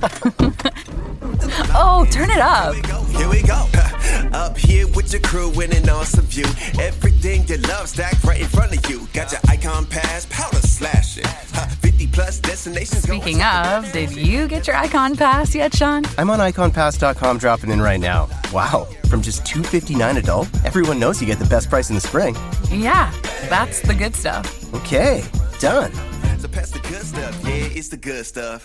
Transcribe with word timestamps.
oh, 1.74 2.06
turn 2.10 2.30
it 2.30 2.38
up. 2.38 2.74
Here 2.74 3.28
we 3.28 3.42
go. 3.42 3.66
Up 4.32 4.56
here 4.56 4.86
with 4.88 5.12
your 5.12 5.20
crew 5.22 5.50
in 5.60 5.72
an 5.74 5.88
awesome 5.88 6.24
view. 6.26 6.44
Everything 6.80 7.46
you 7.48 7.56
love 7.68 7.88
stacked 7.88 8.22
right 8.24 8.40
in 8.40 8.46
front 8.46 8.76
of 8.76 8.90
you. 8.90 9.06
Got 9.12 9.32
your 9.32 9.40
icon 9.48 9.84
pass, 9.86 10.26
powder 10.30 10.56
slashing. 10.58 11.24
50 11.24 12.06
plus 12.08 12.38
destinations. 12.40 13.02
Speaking 13.02 13.42
of, 13.42 13.90
did 13.92 14.12
you 14.16 14.48
get 14.48 14.66
your 14.66 14.76
icon 14.76 15.16
pass 15.16 15.54
yet, 15.54 15.74
Sean? 15.74 16.04
I'm 16.16 16.30
on 16.30 16.38
iconpass.com 16.38 17.38
dropping 17.38 17.70
in 17.70 17.80
right 17.82 18.00
now. 18.00 18.28
Wow, 18.52 18.86
from 19.08 19.20
just 19.20 19.44
259 19.44 20.16
adult, 20.16 20.48
everyone 20.64 20.98
knows 20.98 21.20
you 21.20 21.26
get 21.26 21.38
the 21.38 21.46
best 21.46 21.68
price 21.68 21.90
in 21.90 21.94
the 21.94 22.00
spring. 22.00 22.36
Yeah, 22.70 23.12
that's 23.48 23.80
the 23.80 23.94
good 23.94 24.14
stuff. 24.14 24.72
Okay, 24.74 25.24
done. 25.58 25.92
So 26.38 26.48
pass 26.48 26.70
the 26.70 26.78
good 26.80 27.02
stuff. 27.02 27.38
Yeah, 27.44 27.68
it's 27.76 27.88
the 27.88 27.96
good 27.96 28.24
stuff. 28.24 28.64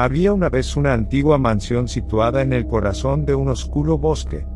Había 0.00 0.32
una 0.32 0.48
vez 0.48 0.76
una 0.76 0.92
antigua 0.92 1.38
mansión 1.38 1.88
situada 1.88 2.42
en 2.42 2.52
el 2.52 2.68
corazón 2.68 3.26
de 3.26 3.34
un 3.34 3.48
oscuro 3.48 3.98
bosque. 3.98 4.46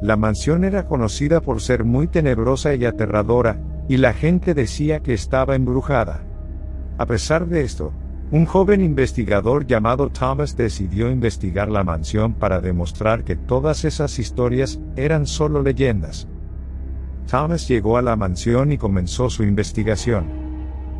La 0.00 0.16
mansión 0.16 0.64
era 0.64 0.86
conocida 0.86 1.42
por 1.42 1.60
ser 1.60 1.84
muy 1.84 2.08
tenebrosa 2.08 2.74
y 2.74 2.86
aterradora, 2.86 3.60
y 3.90 3.98
la 3.98 4.14
gente 4.14 4.54
decía 4.54 5.00
que 5.00 5.12
estaba 5.12 5.54
embrujada. 5.54 6.22
A 6.96 7.04
pesar 7.04 7.46
de 7.46 7.60
esto, 7.60 7.92
un 8.30 8.46
joven 8.46 8.80
investigador 8.80 9.66
llamado 9.66 10.08
Thomas 10.08 10.56
decidió 10.56 11.10
investigar 11.10 11.68
la 11.68 11.84
mansión 11.84 12.32
para 12.32 12.62
demostrar 12.62 13.22
que 13.22 13.36
todas 13.36 13.84
esas 13.84 14.18
historias 14.18 14.80
eran 14.96 15.26
solo 15.26 15.62
leyendas. 15.62 16.26
Thomas 17.30 17.68
llegó 17.68 17.98
a 17.98 18.02
la 18.02 18.16
mansión 18.16 18.72
y 18.72 18.78
comenzó 18.78 19.28
su 19.28 19.42
investigación. 19.42 20.24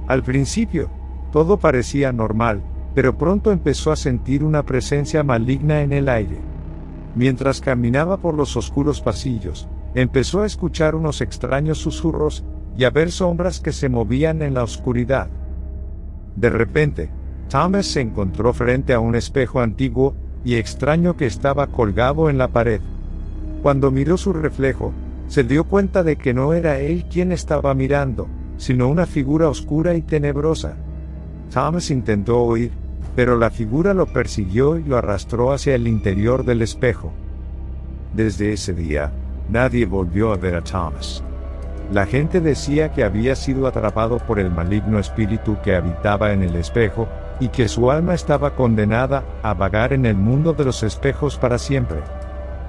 Al 0.06 0.22
principio, 0.22 0.90
todo 1.32 1.58
parecía 1.58 2.12
normal, 2.12 2.62
pero 2.94 3.16
pronto 3.16 3.52
empezó 3.52 3.92
a 3.92 3.96
sentir 3.96 4.42
una 4.42 4.62
presencia 4.64 5.22
maligna 5.22 5.82
en 5.82 5.92
el 5.92 6.08
aire. 6.08 6.38
Mientras 7.14 7.60
caminaba 7.60 8.18
por 8.18 8.34
los 8.34 8.56
oscuros 8.56 9.00
pasillos, 9.00 9.68
empezó 9.94 10.42
a 10.42 10.46
escuchar 10.46 10.94
unos 10.94 11.20
extraños 11.20 11.78
susurros 11.78 12.44
y 12.76 12.84
a 12.84 12.90
ver 12.90 13.10
sombras 13.10 13.60
que 13.60 13.72
se 13.72 13.88
movían 13.88 14.42
en 14.42 14.54
la 14.54 14.62
oscuridad. 14.62 15.28
De 16.36 16.50
repente, 16.50 17.10
Thomas 17.48 17.86
se 17.86 18.00
encontró 18.00 18.52
frente 18.52 18.94
a 18.94 19.00
un 19.00 19.16
espejo 19.16 19.60
antiguo 19.60 20.14
y 20.44 20.54
extraño 20.54 21.16
que 21.16 21.26
estaba 21.26 21.66
colgado 21.66 22.30
en 22.30 22.38
la 22.38 22.48
pared. 22.48 22.80
Cuando 23.62 23.90
miró 23.90 24.16
su 24.16 24.32
reflejo, 24.32 24.92
se 25.26 25.44
dio 25.44 25.64
cuenta 25.64 26.02
de 26.02 26.16
que 26.16 26.32
no 26.32 26.54
era 26.54 26.78
él 26.78 27.04
quien 27.10 27.32
estaba 27.32 27.74
mirando, 27.74 28.28
sino 28.56 28.88
una 28.88 29.06
figura 29.06 29.48
oscura 29.48 29.94
y 29.94 30.02
tenebrosa. 30.02 30.76
Thomas 31.52 31.90
intentó 31.90 32.44
huir, 32.44 32.72
pero 33.16 33.36
la 33.36 33.50
figura 33.50 33.94
lo 33.94 34.06
persiguió 34.06 34.78
y 34.78 34.84
lo 34.84 34.96
arrastró 34.96 35.52
hacia 35.52 35.74
el 35.74 35.86
interior 35.86 36.44
del 36.44 36.62
espejo. 36.62 37.12
Desde 38.14 38.52
ese 38.52 38.74
día, 38.74 39.12
nadie 39.48 39.86
volvió 39.86 40.32
a 40.32 40.36
ver 40.36 40.54
a 40.54 40.62
Thomas. 40.62 41.22
La 41.92 42.06
gente 42.06 42.40
decía 42.40 42.92
que 42.92 43.02
había 43.02 43.34
sido 43.34 43.66
atrapado 43.66 44.18
por 44.18 44.38
el 44.38 44.50
maligno 44.50 44.98
espíritu 44.98 45.56
que 45.62 45.74
habitaba 45.74 46.32
en 46.32 46.42
el 46.42 46.54
espejo, 46.54 47.08
y 47.40 47.48
que 47.48 47.68
su 47.68 47.90
alma 47.90 48.14
estaba 48.14 48.54
condenada 48.54 49.24
a 49.42 49.54
vagar 49.54 49.94
en 49.94 50.04
el 50.06 50.14
mundo 50.14 50.52
de 50.52 50.64
los 50.64 50.82
espejos 50.82 51.38
para 51.38 51.58
siempre. 51.58 52.00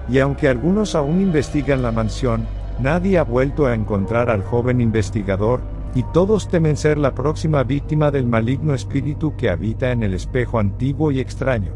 Y 0.09 0.19
aunque 0.19 0.47
algunos 0.47 0.95
aún 0.95 1.21
investigan 1.21 1.81
la 1.81 1.91
mansión, 1.91 2.47
nadie 2.79 3.19
ha 3.19 3.23
vuelto 3.23 3.67
a 3.67 3.75
encontrar 3.75 4.29
al 4.29 4.43
joven 4.43 4.81
investigador, 4.81 5.59
y 5.93 6.03
todos 6.13 6.47
temen 6.47 6.77
ser 6.77 6.97
la 6.97 7.13
próxima 7.13 7.63
víctima 7.63 8.11
del 8.11 8.25
maligno 8.25 8.73
espíritu 8.73 9.35
que 9.35 9.49
habita 9.49 9.91
en 9.91 10.03
el 10.03 10.13
espejo 10.13 10.59
antiguo 10.59 11.11
y 11.11 11.19
extraño. 11.19 11.73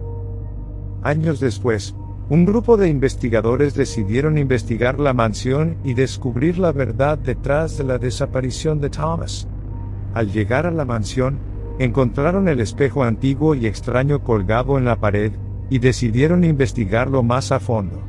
Años 1.04 1.40
después, 1.40 1.96
un 2.30 2.46
grupo 2.46 2.78
de 2.78 2.90
investigadores 2.90 3.76
decidieron 3.76 4.38
investigar 4.38 5.00
la 5.00 5.14
mansión 5.14 5.78
y 5.84 5.94
descubrir 5.94 6.58
la 6.58 6.72
verdad 6.72 7.18
detrás 7.18 7.78
de 7.78 7.84
la 7.84 8.00
desaparición 8.00 8.80
de 8.80 8.90
Thomas. 8.90 9.48
Al 10.14 10.32
llegar 10.32 10.66
a 10.66 10.72
la 10.72 10.86
mansión, 10.86 11.38
encontraron 11.78 12.48
el 12.48 12.62
espejo 12.62 13.04
antiguo 13.04 13.54
y 13.54 13.68
extraño 13.68 14.24
colgado 14.24 14.78
en 14.78 14.86
la 14.86 14.96
pared, 14.96 15.34
y 15.70 15.80
decidieron 15.80 16.44
investigarlo 16.44 17.24
más 17.24 17.52
a 17.52 17.60
fondo. 17.60 18.00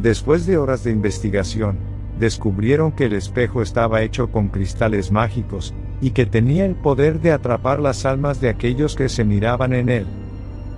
Después 0.00 0.46
de 0.46 0.58
horas 0.58 0.84
de 0.84 0.90
investigación, 0.90 1.78
descubrieron 2.18 2.92
que 2.92 3.04
el 3.04 3.12
espejo 3.12 3.62
estaba 3.62 4.02
hecho 4.02 4.30
con 4.30 4.48
cristales 4.48 5.12
mágicos, 5.12 5.74
y 6.00 6.10
que 6.10 6.26
tenía 6.26 6.64
el 6.64 6.74
poder 6.74 7.20
de 7.20 7.32
atrapar 7.32 7.80
las 7.80 8.06
almas 8.06 8.40
de 8.40 8.48
aquellos 8.48 8.94
que 8.94 9.08
se 9.08 9.24
miraban 9.24 9.72
en 9.72 9.88
él. 9.88 10.06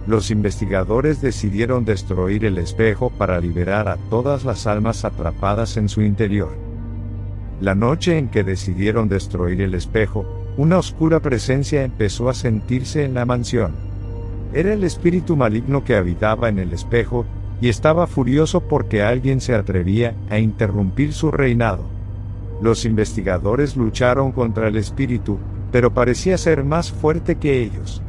Los 0.07 0.31
investigadores 0.31 1.21
decidieron 1.21 1.85
destruir 1.85 2.45
el 2.45 2.59
espejo 2.59 3.11
para 3.11 3.39
liberar 3.39 3.89
a 3.89 3.97
todas 4.09 4.45
las 4.45 4.67
almas 4.67 5.05
atrapadas 5.05 5.77
en 5.77 5.89
su 5.89 6.03
interior. 6.03 6.51
La 7.61 7.75
noche 7.75 8.17
en 8.17 8.29
que 8.29 8.43
decidieron 8.43 9.09
destruir 9.09 9.61
el 9.61 9.75
espejo, 9.75 10.25
una 10.57 10.79
oscura 10.79 11.21
presencia 11.21 11.85
empezó 11.85 12.31
a 12.31 12.35
sentirse 12.35 13.05
en 13.05 13.15
la 13.15 13.27
mansión. 13.27 13.73
Era 14.53 14.73
el 14.73 14.83
espíritu 14.83 15.37
maligno 15.37 15.85
que 15.85 15.95
habitaba 15.95 16.49
en 16.49 16.59
el 16.59 16.73
espejo, 16.73 17.27
y 17.61 17.69
estaba 17.69 18.07
furioso 18.07 18.61
porque 18.61 19.03
alguien 19.03 19.41
se 19.41 19.55
atrevía 19.55 20.15
a 20.31 20.39
interrumpir 20.39 21.13
su 21.13 21.31
reinado. 21.31 21.85
Los 22.63 22.85
investigadores 22.85 23.77
lucharon 23.77 24.33
contra 24.33 24.69
el 24.69 24.77
espíritu, 24.77 25.39
pero 25.71 25.93
parecía 25.93 26.39
ser 26.39 26.65
más 26.65 26.91
fuerte 26.91 27.37
que 27.37 27.63
ellos. 27.63 28.03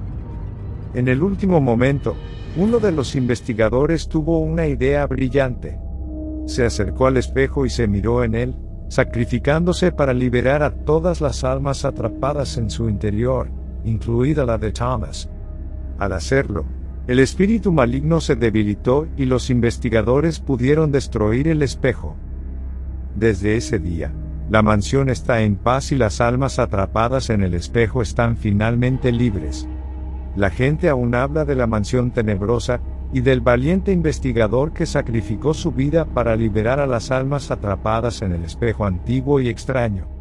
En 0.93 1.07
el 1.07 1.21
último 1.23 1.61
momento, 1.61 2.15
uno 2.57 2.79
de 2.79 2.91
los 2.91 3.15
investigadores 3.15 4.07
tuvo 4.09 4.39
una 4.39 4.67
idea 4.67 5.05
brillante. 5.07 5.79
Se 6.47 6.65
acercó 6.65 7.07
al 7.07 7.17
espejo 7.17 7.65
y 7.65 7.69
se 7.69 7.87
miró 7.87 8.23
en 8.23 8.35
él, 8.35 8.55
sacrificándose 8.89 9.93
para 9.93 10.13
liberar 10.13 10.63
a 10.63 10.75
todas 10.75 11.21
las 11.21 11.45
almas 11.45 11.85
atrapadas 11.85 12.57
en 12.57 12.69
su 12.69 12.89
interior, 12.89 13.49
incluida 13.85 14.45
la 14.45 14.57
de 14.57 14.73
Thomas. 14.73 15.29
Al 15.97 16.11
hacerlo, 16.11 16.65
el 17.07 17.19
espíritu 17.19 17.71
maligno 17.71 18.21
se 18.21 18.35
debilitó 18.35 19.07
y 19.17 19.25
los 19.25 19.49
investigadores 19.49 20.39
pudieron 20.39 20.91
destruir 20.91 21.47
el 21.47 21.61
espejo. 21.61 22.15
Desde 23.15 23.57
ese 23.57 23.79
día, 23.79 24.13
la 24.49 24.61
mansión 24.61 25.09
está 25.09 25.41
en 25.41 25.55
paz 25.55 25.91
y 25.91 25.95
las 25.95 26.21
almas 26.21 26.59
atrapadas 26.59 27.29
en 27.29 27.43
el 27.43 27.53
espejo 27.53 28.01
están 28.01 28.37
finalmente 28.37 29.11
libres. 29.11 29.67
La 30.35 30.49
gente 30.49 30.89
aún 30.89 31.15
habla 31.15 31.43
de 31.45 31.55
la 31.55 31.67
mansión 31.67 32.11
tenebrosa, 32.11 32.81
y 33.13 33.21
del 33.21 33.41
valiente 33.41 33.91
investigador 33.91 34.71
que 34.71 34.85
sacrificó 34.85 35.53
su 35.53 35.71
vida 35.71 36.05
para 36.05 36.35
liberar 36.35 36.79
a 36.79 36.87
las 36.87 37.11
almas 37.11 37.51
atrapadas 37.51 38.21
en 38.21 38.31
el 38.31 38.43
espejo 38.43 38.85
antiguo 38.85 39.39
y 39.39 39.49
extraño. 39.49 40.20